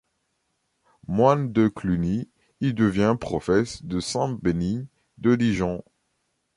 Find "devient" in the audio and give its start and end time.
2.73-3.15